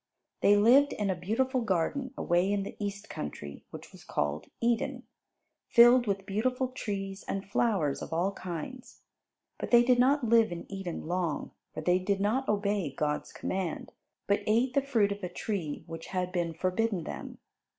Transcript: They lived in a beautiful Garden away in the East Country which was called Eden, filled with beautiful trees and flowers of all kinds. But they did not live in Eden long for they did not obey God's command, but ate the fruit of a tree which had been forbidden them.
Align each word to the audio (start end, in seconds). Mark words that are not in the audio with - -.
They 0.41 0.55
lived 0.57 0.93
in 0.93 1.11
a 1.11 1.15
beautiful 1.15 1.61
Garden 1.61 2.11
away 2.17 2.51
in 2.51 2.63
the 2.63 2.75
East 2.79 3.07
Country 3.07 3.63
which 3.69 3.91
was 3.91 4.03
called 4.03 4.47
Eden, 4.59 5.03
filled 5.67 6.07
with 6.07 6.25
beautiful 6.25 6.69
trees 6.69 7.23
and 7.27 7.45
flowers 7.47 8.01
of 8.01 8.11
all 8.11 8.31
kinds. 8.31 9.01
But 9.59 9.69
they 9.69 9.83
did 9.83 9.99
not 9.99 10.23
live 10.23 10.51
in 10.51 10.65
Eden 10.71 11.05
long 11.05 11.51
for 11.75 11.81
they 11.81 11.99
did 11.99 12.19
not 12.19 12.49
obey 12.49 12.91
God's 12.91 13.31
command, 13.31 13.91
but 14.25 14.41
ate 14.47 14.73
the 14.73 14.81
fruit 14.81 15.11
of 15.11 15.21
a 15.23 15.29
tree 15.29 15.83
which 15.85 16.07
had 16.07 16.31
been 16.31 16.55
forbidden 16.55 17.03
them. 17.03 17.37